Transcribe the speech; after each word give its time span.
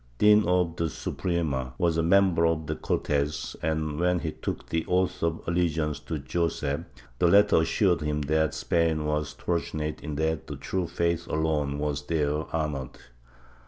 Dean 0.17 0.43
of 0.47 0.77
the 0.77 0.89
Suprema, 0.89 1.75
was 1.77 1.95
a 1.95 2.01
member 2.01 2.43
of 2.47 2.65
the 2.65 2.75
Cortes 2.75 3.55
and, 3.61 3.99
when 3.99 4.17
he 4.17 4.31
took 4.31 4.65
the 4.69 4.83
oath 4.87 5.21
of 5.21 5.41
allegiance 5.45 5.99
to 5.99 6.17
Joseph, 6.17 6.81
the 7.19 7.27
latter 7.27 7.57
assured 7.57 8.01
him 8.01 8.21
that 8.21 8.55
Spain 8.55 9.05
was 9.05 9.33
fortunate 9.33 10.01
in 10.01 10.15
that 10.15 10.47
the 10.47 10.55
true 10.55 10.87
faith 10.87 11.27
alone 11.27 11.77
was 11.77 12.07
there 12.07 12.47
honored. 12.51 12.97